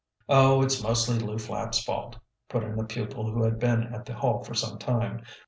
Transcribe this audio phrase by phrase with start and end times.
[0.27, 2.17] "Oh, it's mostly Lew Flapp's fault,"
[2.49, 5.21] put in a pupil who had been at the Hall for some time.